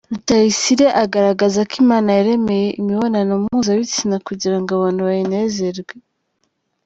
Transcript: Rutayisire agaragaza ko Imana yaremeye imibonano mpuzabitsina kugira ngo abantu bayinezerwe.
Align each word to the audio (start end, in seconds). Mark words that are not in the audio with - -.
Rutayisire 0.13 0.87
agaragaza 1.03 1.59
ko 1.69 1.73
Imana 1.83 2.09
yaremeye 2.17 2.67
imibonano 2.79 3.31
mpuzabitsina 3.43 4.15
kugira 4.27 4.55
ngo 4.59 4.69
abantu 4.73 5.01
bayinezerwe. 5.07 5.93